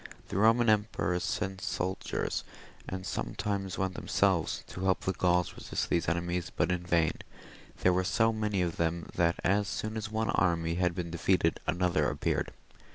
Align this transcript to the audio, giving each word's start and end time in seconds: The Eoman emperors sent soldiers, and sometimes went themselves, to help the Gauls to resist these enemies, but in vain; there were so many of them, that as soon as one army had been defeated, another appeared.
The 0.29 0.35
Eoman 0.35 0.67
emperors 0.67 1.23
sent 1.23 1.61
soldiers, 1.61 2.43
and 2.89 3.05
sometimes 3.05 3.77
went 3.77 3.93
themselves, 3.93 4.63
to 4.65 4.85
help 4.85 5.01
the 5.01 5.13
Gauls 5.13 5.49
to 5.49 5.57
resist 5.57 5.89
these 5.91 6.09
enemies, 6.09 6.49
but 6.49 6.71
in 6.71 6.81
vain; 6.81 7.13
there 7.81 7.93
were 7.93 8.03
so 8.03 8.33
many 8.33 8.63
of 8.63 8.77
them, 8.77 9.11
that 9.13 9.35
as 9.43 9.67
soon 9.67 9.95
as 9.95 10.09
one 10.09 10.31
army 10.31 10.73
had 10.73 10.95
been 10.95 11.11
defeated, 11.11 11.59
another 11.67 12.09
appeared. 12.09 12.51